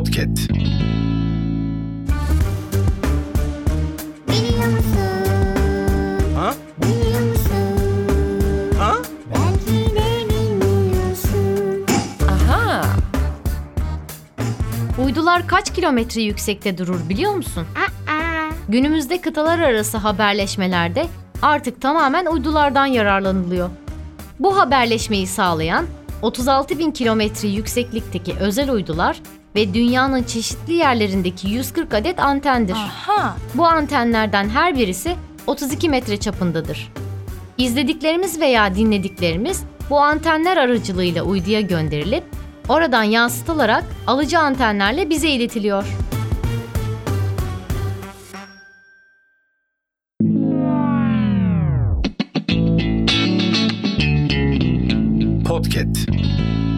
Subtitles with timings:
[0.00, 0.50] Podcast.
[4.28, 4.98] Biliyor musun?
[6.36, 6.54] Ha?
[6.82, 7.54] Biliyor musun?
[8.78, 8.94] Ha?
[9.34, 11.86] Belki de bilmiyorsun.
[12.28, 12.82] Aha.
[15.04, 17.66] Uydular kaç kilometre yüksekte durur biliyor musun?
[18.08, 21.06] Aa, Günümüzde kıtalar arası haberleşmelerde
[21.42, 23.70] artık tamamen uydulardan yararlanılıyor.
[24.38, 25.86] Bu haberleşmeyi sağlayan
[26.22, 29.20] 36 bin kilometre yükseklikteki özel uydular
[29.54, 32.74] ve dünyanın çeşitli yerlerindeki 140 adet antendir.
[32.74, 33.36] Aha.
[33.54, 35.16] Bu antenlerden her birisi
[35.46, 36.92] 32 metre çapındadır.
[37.58, 42.24] İzlediklerimiz veya dinlediklerimiz bu antenler aracılığıyla uyduya gönderilip
[42.68, 45.84] oradan yansıtılarak alıcı antenlerle bize iletiliyor.
[55.60, 56.69] Podcast.